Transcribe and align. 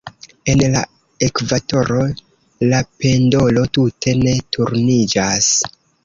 En 0.51 0.61
la 0.75 0.79
ekvatoro, 1.25 2.05
la 2.71 2.79
pendolo 3.03 3.65
tute 3.77 4.15
ne 4.23 4.33
turniĝas. 4.57 5.51